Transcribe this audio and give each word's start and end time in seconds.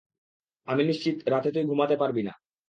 আমি 0.67 0.81
নিশ্চিত 0.83 1.15
রাতে 1.27 1.49
তুই 1.51 1.65
ঘুমাতে 1.65 1.95
পারবি 1.97 2.21
না। 2.23 2.33